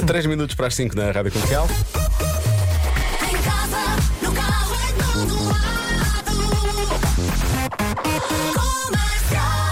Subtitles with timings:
[0.00, 1.68] Uh, três minutos para as 5 na Rádio Comercial.
[3.28, 3.78] Em casa,
[4.22, 5.62] no carro, em todo lado.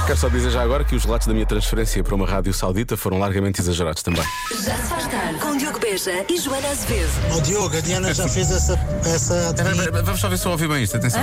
[0.07, 2.97] Quero só dizer já agora que os relatos da minha transferência para uma rádio saudita
[2.97, 4.25] foram largamente exagerados também.
[4.65, 7.11] Já se faz tarde com Diogo Beja e Joana Azevedo.
[7.37, 8.79] Ó Diogo, a Diana já fez essa.
[9.07, 11.23] essa adivinha- Vamos só ver se eu ouvi bem isto, atenção.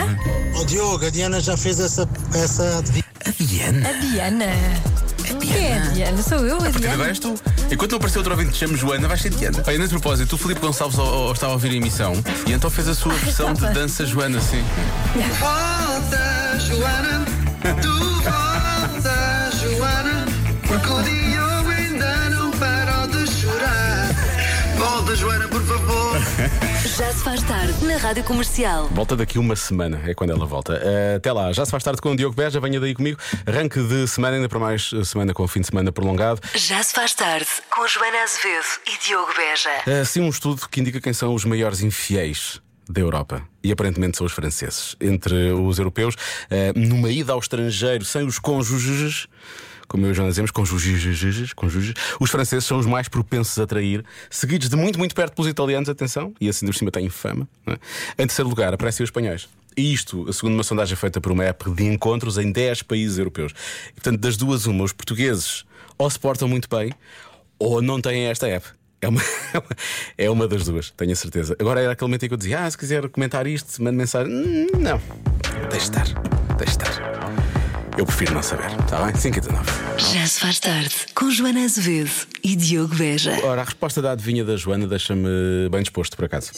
[0.55, 2.07] Ó Diogo, a Diana já fez essa.
[2.34, 3.89] essa adivinha- A Diana.
[3.89, 4.45] A Diana.
[5.39, 6.21] Quem é a Diana?
[6.23, 7.07] Sou eu, a Agora Diana.
[7.07, 7.36] és tu.
[7.71, 9.64] Enquanto não apareceu outro ouvinte que te chame Joana, vais ser Diana.
[9.68, 10.97] Olha, nesse propósito, o Filipe Gonçalves
[11.33, 12.14] estava a ouvir a emissão
[12.46, 14.64] e então fez a sua versão de dança Joana, sim.
[15.39, 17.25] Volta, Joana,
[17.82, 18.77] tu volta,
[26.97, 28.87] Já se faz tarde na Rádio Comercial.
[28.87, 30.82] Volta daqui uma semana, é quando ela volta.
[30.83, 33.19] Eh, até lá, já se faz tarde com o Diogo Beja, venha daí comigo.
[33.45, 36.41] Arranque de semana, ainda para mais eh, semana com o fim de semana prolongado.
[36.55, 39.69] Já se faz tarde com Joana Azevedo e Diogo Beja.
[39.86, 43.44] Eh, sim, um estudo que indica quem são os maiores infiéis da Europa.
[43.63, 44.95] E aparentemente são os franceses.
[45.00, 46.16] Entre os europeus,
[46.73, 49.27] numa ida ao estrangeiro sem os cônjuges.
[49.88, 54.69] Como eu já dizemos, cônjuges, cônjuges, os franceses são os mais propensos a trair, seguidos
[54.69, 57.47] de muito, muito perto pelos italianos, atenção, e assim por cima têm fama.
[57.66, 57.73] é?
[57.73, 59.47] Em terceiro lugar, aparecem os espanhóis.
[59.77, 63.53] E isto, segundo uma sondagem feita por uma app de encontros em 10 países europeus.
[63.89, 65.63] E, portanto, das duas, uma, os portugueses
[65.97, 66.91] ou se portam muito bem,
[67.59, 68.67] ou não têm esta app.
[68.99, 69.22] É uma,
[70.17, 71.55] é uma das duas, tenho a certeza.
[71.59, 74.33] Agora era aquele momento em que eu dizia: Ah, se quiser comentar isto, mande mensagem.
[74.33, 74.99] Hum, Não,
[75.69, 76.05] deixe estar,
[76.57, 77.47] deixe estar.
[77.98, 79.16] Eu prefiro não saber, está bem?
[79.16, 79.72] 5 e 19.
[79.98, 82.12] Já se faz tarde com Joana Azevedo
[82.44, 83.31] e Diogo Beja.
[83.44, 86.52] Ora, a resposta da adivinha da Joana deixa-me bem disposto, por acaso.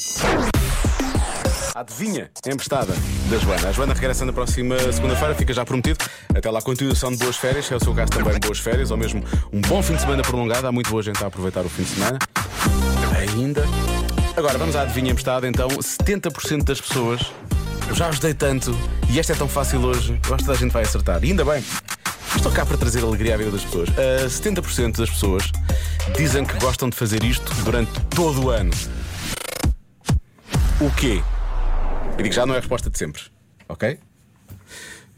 [1.74, 2.94] A adivinha emprestada
[3.30, 3.70] da Joana.
[3.70, 6.04] A Joana regressa na próxima segunda-feira, fica já prometido.
[6.36, 7.72] Até lá, continuação de boas férias.
[7.72, 9.24] É o seu caso também, boas férias, ou mesmo
[9.54, 10.68] um bom fim de semana prolongado.
[10.68, 12.20] Há muito boa gente a aproveitar o fim de semana.
[13.18, 13.64] Ainda.
[14.36, 15.48] Agora, vamos à adivinha emprestada.
[15.48, 17.22] Então, 70% das pessoas.
[17.88, 18.78] Eu já os dei tanto
[19.10, 20.20] e esta é tão fácil hoje.
[20.28, 21.24] Eu acho que toda a gente vai acertar.
[21.24, 21.64] E ainda bem.
[22.36, 23.90] Estou cá para trazer alegria à vida das pessoas.
[23.90, 25.52] Ah, 70% das pessoas
[26.16, 28.72] dizem que gostam de fazer isto durante todo o ano.
[30.80, 31.22] O quê?
[32.18, 33.24] Eu digo já não é a resposta de sempre,
[33.68, 34.00] ok?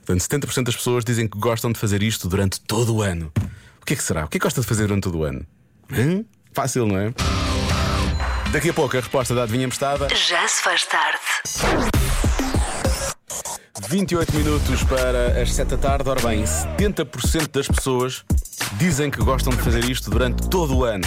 [0.06, 3.32] Portanto, 70% das pessoas dizem que gostam de fazer isto durante todo o ano.
[3.82, 4.26] O que é que será?
[4.26, 5.46] O que é que gosta de fazer durante todo o ano?
[5.92, 6.26] Hum?
[6.54, 7.14] Fácil, não é?
[8.52, 10.08] Daqui a pouco a resposta da adivinha emprestada.
[10.10, 11.20] Já se faz tarde.
[13.90, 16.10] 28 minutos para as 7 da tarde.
[16.10, 18.24] Ora bem, 70% das pessoas
[18.78, 21.04] dizem que gostam de fazer isto durante todo o ano.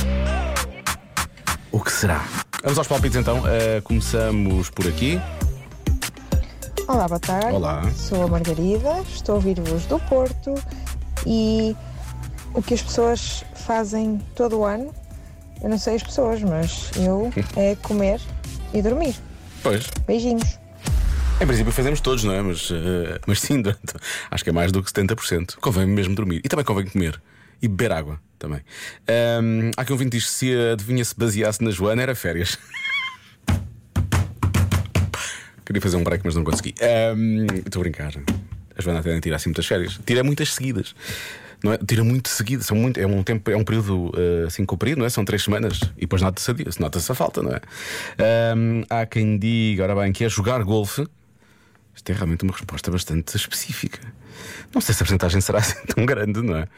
[1.70, 2.24] O que será?
[2.62, 3.38] Vamos aos palpites então.
[3.38, 5.20] Uh, começamos por aqui.
[6.88, 7.52] Olá, boa tarde.
[7.52, 7.82] Olá.
[7.92, 10.54] Sou a Margarida, estou a ouvir-vos do Porto
[11.26, 11.74] e
[12.52, 14.92] o que as pessoas fazem todo o ano,
[15.62, 18.20] eu não sei as pessoas, mas eu é comer
[18.72, 19.14] e dormir.
[19.62, 19.86] Pois.
[20.06, 20.63] Beijinhos.
[21.40, 22.40] Em princípio fazemos todos, não é?
[22.42, 23.80] Mas, eh, mas sim, durante-
[24.30, 25.56] acho que é mais do que 70%.
[25.60, 26.40] Convém mesmo dormir.
[26.44, 27.20] E também convém comer.
[27.60, 28.60] E beber água também.
[29.08, 32.56] Ahm, há quem ouvinte diz que se a adivinha se baseasse na Joana, era férias.
[35.64, 36.74] Queria fazer um break, mas não consegui.
[36.80, 38.12] Ahm, Estou a brincar.
[38.76, 39.98] A Joana até tira assim muitas férias.
[40.06, 40.94] Tira muitas seguidas.
[41.62, 41.78] Não é?
[41.78, 42.66] Tira muito seguidas.
[42.66, 45.10] São muito, é um tempo, é um período eh, assim comprido, não é?
[45.10, 45.80] São três semanas.
[45.96, 47.60] E depois nota-se nota a falta, não é?
[48.52, 51.06] Ahm, há quem diga, ora bem, que é jogar golfe.
[51.94, 54.00] Isto é realmente uma resposta bastante específica.
[54.74, 56.68] Não sei se a porcentagem será assim tão grande, não é?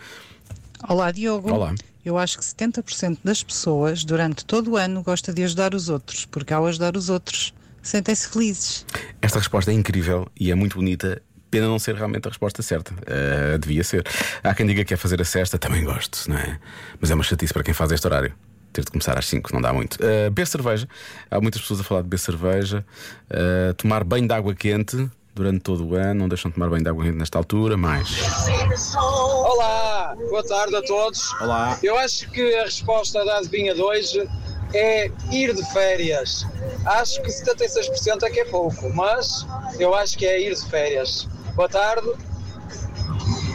[0.89, 1.53] Olá, Diogo.
[1.53, 1.75] Olá.
[2.05, 6.25] Eu acho que 70% das pessoas, durante todo o ano, gosta de ajudar os outros,
[6.27, 8.87] porque ao ajudar os outros, sentem-se felizes.
[9.21, 11.21] Esta resposta é incrível e é muito bonita.
[11.51, 12.93] Pena não ser realmente a resposta certa.
[13.07, 14.07] Eh, devia ser.
[14.43, 16.61] Há quem diga que é fazer a cesta, também gosto, não é?
[17.01, 18.35] Mas é uma chatice para quem faz este horário.
[18.77, 19.95] Ter de começar às 5, não dá muito.
[19.95, 20.87] Uh, beber cerveja.
[21.31, 22.85] Há muitas pessoas a falar de beber cerveja.
[23.31, 26.21] Uh, tomar banho de água quente durante todo o ano.
[26.21, 27.75] Não deixam de tomar banho de água quente nesta altura.
[27.79, 28.07] Mais.
[28.95, 31.33] Olá, boa tarde a todos.
[31.41, 31.79] Olá.
[31.83, 34.29] Eu acho que a resposta da adivinha de hoje
[34.75, 36.47] é ir de férias.
[36.85, 39.47] Acho que 76% é que é pouco, mas
[39.79, 41.27] eu acho que é ir de férias.
[41.55, 42.13] Boa tarde.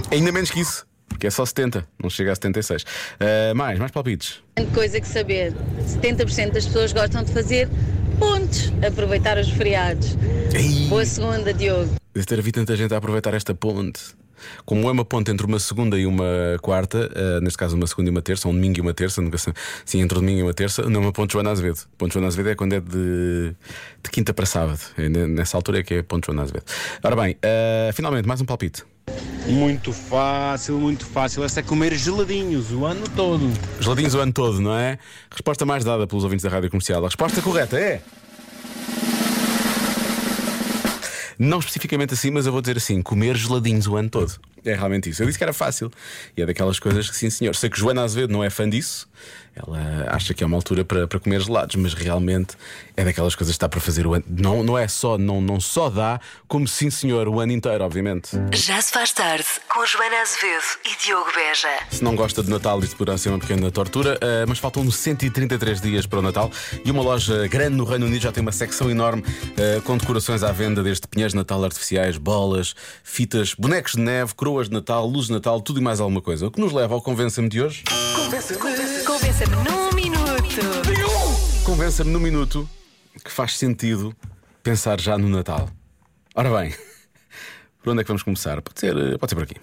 [0.10, 0.84] Ainda menos que isso,
[1.22, 2.82] porque é só 70, não chega a 76.
[2.82, 4.42] Uh, mais, mais palpites.
[4.74, 5.54] Coisa que saber.
[6.02, 7.70] 70% das pessoas gostam de fazer
[8.18, 10.18] pontes, aproveitar os feriados.
[10.52, 10.88] Ei.
[10.88, 11.92] Boa segunda, Diogo.
[12.12, 14.02] Deve ter havido tanta gente a aproveitar esta ponte.
[14.66, 18.10] Como é uma ponte entre uma segunda e uma quarta, eh, neste caso uma segunda
[18.10, 19.54] e uma terça, um domingo e uma terça, nunca sei.
[19.86, 21.82] Sim, entre um domingo e uma terça, não é uma ponte Joana Azevedo.
[22.00, 23.54] Ponte Joana Azevedo é quando é de,
[24.04, 24.80] de quinta para sábado.
[24.98, 26.66] É ne- nessa altura é que é ponte Joana Azevedo.
[27.04, 28.84] Ora bem, eh, finalmente, mais um palpite.
[29.48, 31.44] Muito fácil, muito fácil.
[31.44, 33.52] Essa é comer geladinhos o ano todo.
[33.80, 35.00] Geladinhos o ano todo, não é?
[35.30, 37.04] Resposta mais dada pelos ouvintes da rádio comercial.
[37.04, 38.02] A resposta correta é.
[41.40, 44.34] Não especificamente assim, mas eu vou dizer assim: comer geladinhos o ano todo.
[44.64, 45.22] É realmente isso.
[45.22, 45.92] Eu disse que era fácil.
[46.36, 47.56] E é daquelas coisas que, sim, senhor.
[47.56, 49.08] Sei que Joana Azevedo não é fã disso.
[49.54, 52.56] Ela acha que é uma altura para, para comer gelados, mas realmente
[52.96, 54.24] é daquelas coisas que está para fazer o ano.
[54.28, 58.30] Não, não é só, não, não só dá, como sim, senhor, o ano inteiro, obviamente.
[58.54, 61.68] Já se faz tarde com Joana Azevedo e Diogo Beja.
[61.90, 65.82] Se não gosta de Natal, isto poderá ser uma pequena tortura, eh, mas faltam-nos 133
[65.82, 66.50] dias para o Natal
[66.86, 69.24] e uma loja grande no Reino Unido já tem uma secção enorme
[69.58, 72.74] eh, com decorações à venda, desde pinheiros de Natal artificiais, bolas,
[73.04, 76.48] fitas, bonecos de neve, coroas de Natal, luzes de Natal, tudo e mais alguma coisa.
[76.48, 77.84] O que nos leva ao Convença-me de hoje.
[79.06, 80.62] Convença-me num minuto.
[81.64, 82.70] Convença-me no minuto
[83.24, 84.16] que faz sentido
[84.62, 85.70] pensar já no Natal.
[86.36, 86.74] Ora bem,
[87.82, 88.62] por onde é que vamos começar?
[88.62, 89.56] Pode ser, eh, pode ser por aqui.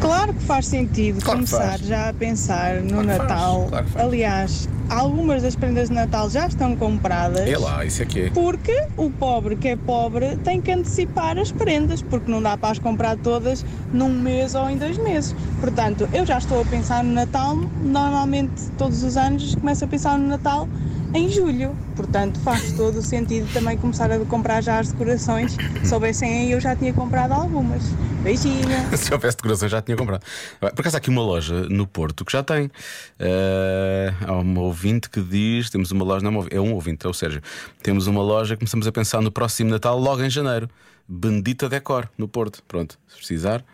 [0.00, 1.80] Claro que faz sentido Claro começar faz.
[1.82, 3.66] já a pensar no Claro que faz, Natal.
[3.68, 3.86] claro.
[3.96, 7.46] Aliás, algumas das prendas de Natal já estão compradas.
[7.48, 8.30] É lá, isso é que é.
[8.30, 12.70] Porque o pobre que é pobre tem que antecipar as prendas, porque não dá para
[12.70, 15.34] as comprar todas num mês ou em dois meses.
[15.60, 20.18] Portanto, eu já estou a pensar no Natal, normalmente todos os anos começo a pensar
[20.18, 20.66] no Natal
[21.14, 21.76] em julho.
[21.96, 25.52] Portanto, faz todo o sentido também começar a comprar já as decorações.
[25.82, 27.82] Se soubessem aí, eu já tinha comprado algumas.
[28.22, 28.68] Beijinho!
[28.96, 30.22] Se houvesse decoração já tinha comprado.
[30.60, 32.70] Por acaso há aqui uma loja no Porto que já tem.
[33.18, 37.08] Eh, há uma ouvinte que diz: temos uma loja, não é é um ouvinte, é
[37.08, 37.40] o Sérgio.
[37.82, 40.68] Temos uma loja, começamos a pensar no próximo Natal, logo em janeiro.
[41.08, 42.62] Bendita Decor, no Porto.
[42.68, 43.64] Pronto, se precisar.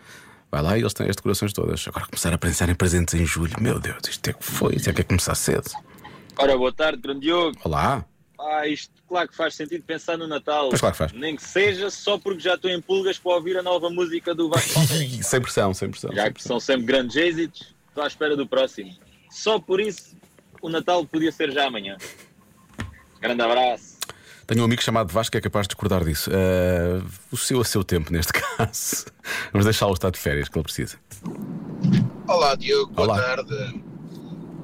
[0.50, 1.84] Vai lá e eles têm as decorações todas.
[1.88, 3.54] Agora começar a pensar em presentes em julho.
[3.60, 4.76] Meu Deus, isto é que foi.
[4.76, 5.70] Isto é que é começar cedo.
[6.38, 7.56] Ora, boa tarde, grande Diogo.
[7.64, 8.04] Olá.
[8.38, 10.68] Ah, isto claro que faz sentido pensar no Natal.
[10.68, 11.12] Pois claro que faz.
[11.12, 14.48] Nem que seja só porque já estou em pulgas para ouvir a nova música do
[14.50, 14.78] Vasco.
[15.22, 16.12] Sem pressão, sem pressão.
[16.12, 18.94] já que são sempre grandes êxitos, estou à espera do próximo.
[19.30, 20.14] Só por isso,
[20.60, 21.96] o Natal podia ser já amanhã.
[23.20, 23.96] Grande abraço.
[24.46, 26.30] Tenho um amigo chamado Vasco que é capaz de discordar disso.
[26.32, 27.02] Eh,
[27.32, 29.06] o seu a seu tempo, neste caso.
[29.52, 30.96] Vamos deixá-lo estar de férias, que ele precisa.
[32.28, 33.20] Olá, Diogo, boa Olá.
[33.20, 33.54] tarde.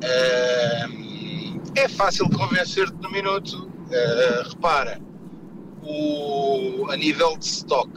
[0.04, 0.81] Ahm,
[1.82, 3.70] é fácil convencer-te no minuto.
[3.90, 5.00] Ah, repara,
[5.82, 7.90] o, a nível de stock,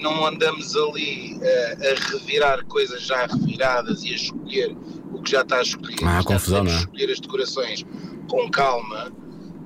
[0.00, 4.76] não andamos ali ah, a revirar coisas já reviradas e a escolher
[5.12, 6.06] o que já está escolhido.
[6.06, 6.76] Ah, confusão, a não é?
[6.76, 7.86] escolher as decorações
[8.28, 9.10] com calma,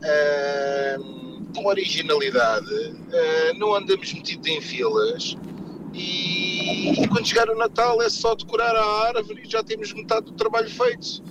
[0.04, 5.36] ahm, com originalidade, ah, não andamos metidos em filas.
[5.92, 10.26] E, e quando chegar o Natal é só decorar a árvore e já temos metade
[10.26, 11.22] do trabalho feito.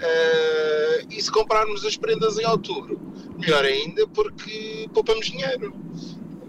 [0.00, 3.00] Eh, e se comprarmos as prendas em outubro,
[3.38, 5.74] melhor ainda porque poupamos dinheiro.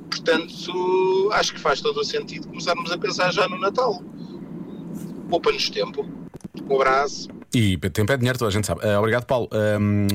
[0.10, 4.02] Portanto, acho que faz todo o sentido começarmos a pensar já no Natal.
[5.30, 6.08] Poupa-nos tempo.
[6.68, 7.28] Um abraço.
[7.54, 8.82] E tempo é dinheiro, toda a gente sabe.
[8.84, 9.48] Ah, obrigado, Paulo.
[9.52, 10.08] Ahm,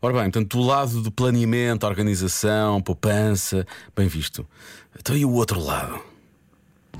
[0.00, 3.66] ora bem, portanto, do lado do planeamento, organização, poupança,
[3.96, 4.46] bem visto.
[4.98, 6.13] Então e o outro lado?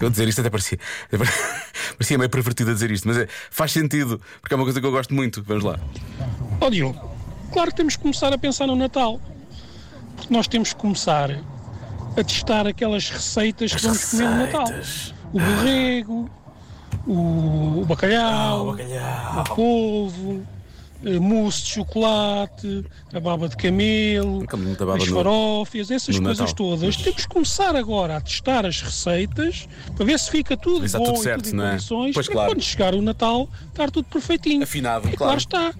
[0.00, 1.18] Eu dizer isto até parecia, até
[1.96, 4.86] parecia meio pervertido a dizer isto, mas é, faz sentido, porque é uma coisa que
[4.86, 5.42] eu gosto muito.
[5.42, 5.78] Vamos lá.
[6.60, 7.00] Ó Diogo,
[7.52, 9.20] claro que temos que começar a pensar no Natal.
[10.16, 11.30] Porque nós temos que começar
[12.16, 14.66] a testar aquelas receitas que vamos comer no Natal.
[15.32, 16.30] O borrego,
[17.06, 20.46] o, o bacalhau, o polvo,
[21.20, 24.44] mousse de chocolate, a baba de camelo,
[24.78, 26.54] baba as farófias, essas coisas Natal.
[26.54, 26.96] todas.
[26.96, 31.04] Temos que começar agora a testar as receitas para ver se fica tudo Está bom
[31.06, 31.70] tudo e certo, tudo em não é?
[31.72, 32.50] condições Pois para claro.
[32.52, 34.62] quando chegar o Natal estar tudo perfeitinho.
[34.62, 35.38] Afinado, E claro.
[35.38, 35.74] Está.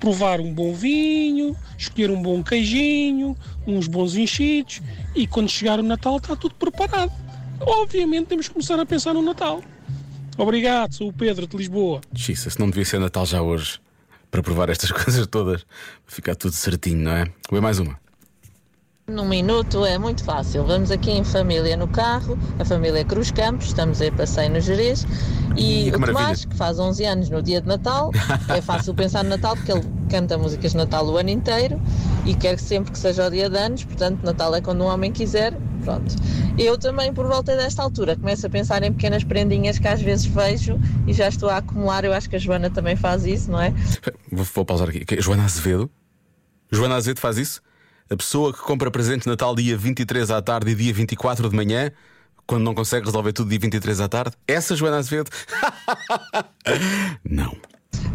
[0.00, 3.34] Provar um bom vinho, escolher um bom queijinho,
[3.66, 4.82] uns bons enchidos
[5.14, 7.12] e quando chegar o Natal está tudo preparado.
[7.60, 9.62] Obviamente temos que começar a pensar no Natal.
[10.36, 12.00] Obrigado, sou o Pedro de Lisboa.
[12.14, 13.80] Xissa, não devia ser Natal já hoje
[14.34, 17.24] para provar estas coisas todas, para ficar tudo certinho, não é?
[17.48, 17.96] Vou mais uma.
[19.06, 20.64] Num minuto é muito fácil.
[20.64, 24.60] Vamos aqui em família no carro, a família Cruz Campos, estamos a ir passeio no
[24.60, 25.06] Jerez.
[25.56, 26.06] E o maravilha.
[26.06, 28.10] Tomás, que faz 11 anos no dia de Natal,
[28.48, 31.80] é fácil pensar no Natal porque ele canta músicas de Natal o ano inteiro
[32.24, 35.12] e quer sempre que seja o dia de anos, portanto, Natal é quando um homem
[35.12, 35.56] quiser.
[35.84, 36.14] Pronto.
[36.58, 40.24] Eu também, por volta desta altura, começo a pensar em pequenas prendinhas que às vezes
[40.24, 42.04] vejo e já estou a acumular.
[42.04, 43.72] Eu acho que a Joana também faz isso, não é?
[44.32, 45.04] Vou, pausar aqui.
[45.20, 45.90] Joana Azevedo?
[46.72, 47.62] Joana Azevedo faz isso?
[48.10, 51.56] A pessoa que compra presente de Natal dia 23 à tarde e dia 24 de
[51.56, 51.90] manhã,
[52.46, 54.36] quando não consegue resolver tudo dia 23 à tarde?
[54.48, 55.30] Essa Joana Azevedo?
[57.28, 57.54] não.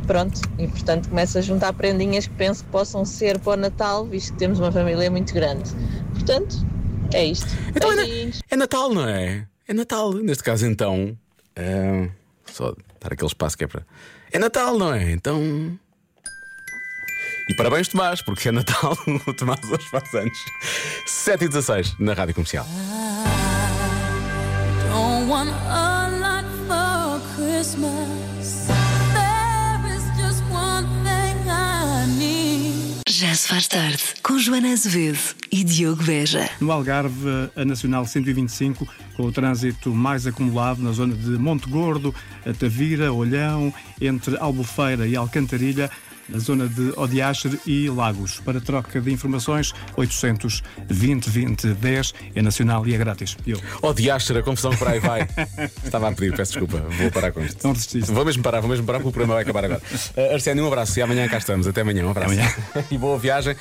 [0.06, 4.06] Pronto, e portanto começo a juntar prendinhas que penso que possam ser para o Natal,
[4.06, 5.70] visto que temos uma família muito grande.
[6.14, 6.66] Portanto,
[7.14, 7.48] é isto.
[7.76, 8.42] Então Beijinhos.
[8.50, 9.48] É Natal, não é?
[9.68, 10.14] É Natal.
[10.14, 11.18] Neste caso, então.
[11.56, 12.10] é,
[12.46, 13.86] só dar aquele espaço que é para.
[14.32, 15.12] É Natal, não é?
[15.12, 15.78] Então.
[17.50, 18.98] E parabéns, Tomás, porque é Natal.
[19.28, 20.38] O Tomás hoje faz anos.
[21.06, 22.66] 7 e 16 na rádio comercial.
[24.90, 28.79] Don't want a lot for Christmas.
[33.20, 35.20] Já se faz tarde com Joana Azevedo
[35.52, 36.50] e Diogo Beja.
[36.62, 42.16] No Algarve, a Nacional 125, com o trânsito mais acumulado na zona de Monte Gordo,
[42.58, 45.92] Tavira, Olhão, entre Albufeira e Alcantarilha,
[46.30, 48.40] na zona de Odiaxer e Lagos.
[48.40, 53.38] Para troca de informações, 820 20 10 é nacional e é grátis.
[53.46, 53.60] Eu.
[53.82, 55.28] A confusão que para aí vai.
[55.84, 56.78] Estava a pedir, peço desculpa.
[56.98, 57.64] Vou parar com isto.
[57.64, 58.12] Não resististe.
[58.12, 59.82] Vou mesmo parar, vou mesmo parar porque o programa vai acabar agora.
[60.16, 61.68] Uh, Arsénio, um abraço e amanhã cá estamos.
[61.68, 62.34] Até amanhã, um abraço.
[62.90, 63.56] e boa viagem.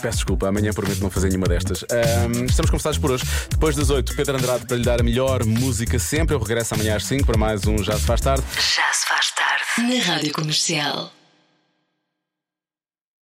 [0.00, 1.84] Peço desculpa, amanhã prometo não fazer nenhuma destas.
[1.90, 3.24] Ahm, estamos conversados por hoje.
[3.50, 6.34] Depois das 8, Pedro Andrade para lhe dar a melhor música sempre.
[6.34, 8.44] Eu regresso amanhã às 5 para mais um Já Se Faz Tarde.
[8.54, 9.37] Já se faz tarde
[9.82, 11.17] na Rádio Comercial.